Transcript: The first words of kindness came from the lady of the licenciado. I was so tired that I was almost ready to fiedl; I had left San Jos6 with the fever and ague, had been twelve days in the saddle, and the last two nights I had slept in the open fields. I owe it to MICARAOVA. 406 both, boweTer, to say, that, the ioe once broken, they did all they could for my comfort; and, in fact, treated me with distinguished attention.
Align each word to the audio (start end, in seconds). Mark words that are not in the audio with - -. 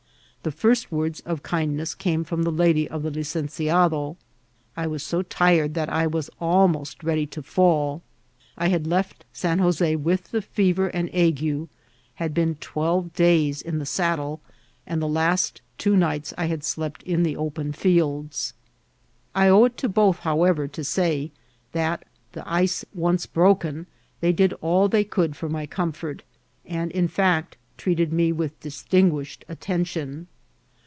The 0.43 0.49
first 0.51 0.91
words 0.91 1.19
of 1.19 1.43
kindness 1.43 1.93
came 1.93 2.23
from 2.23 2.41
the 2.41 2.51
lady 2.51 2.89
of 2.89 3.03
the 3.03 3.11
licenciado. 3.11 4.15
I 4.75 4.87
was 4.87 5.03
so 5.03 5.21
tired 5.21 5.75
that 5.75 5.87
I 5.87 6.07
was 6.07 6.31
almost 6.39 7.03
ready 7.03 7.27
to 7.27 7.43
fiedl; 7.43 8.01
I 8.57 8.69
had 8.69 8.87
left 8.87 9.23
San 9.33 9.59
Jos6 9.59 9.97
with 10.01 10.31
the 10.31 10.41
fever 10.41 10.87
and 10.87 11.13
ague, 11.13 11.67
had 12.15 12.33
been 12.33 12.55
twelve 12.55 13.13
days 13.13 13.61
in 13.61 13.77
the 13.77 13.85
saddle, 13.85 14.41
and 14.87 14.99
the 14.99 15.07
last 15.07 15.61
two 15.77 15.95
nights 15.95 16.33
I 16.39 16.47
had 16.47 16.63
slept 16.63 17.03
in 17.03 17.21
the 17.21 17.37
open 17.37 17.71
fields. 17.71 18.55
I 19.35 19.47
owe 19.47 19.65
it 19.65 19.77
to 19.77 19.89
MICARAOVA. 19.89 19.93
406 19.93 19.93
both, 19.93 20.37
boweTer, 20.37 20.71
to 20.71 20.83
say, 20.83 21.31
that, 21.73 22.03
the 22.31 22.41
ioe 22.41 22.83
once 22.95 23.27
broken, 23.27 23.85
they 24.21 24.33
did 24.33 24.53
all 24.55 24.87
they 24.89 25.03
could 25.03 25.35
for 25.35 25.49
my 25.49 25.67
comfort; 25.67 26.23
and, 26.65 26.89
in 26.93 27.07
fact, 27.07 27.57
treated 27.77 28.11
me 28.13 28.31
with 28.31 28.59
distinguished 28.59 29.45
attention. 29.47 30.27